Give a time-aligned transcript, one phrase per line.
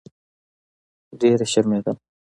[1.19, 1.97] ډېره شرمېدم.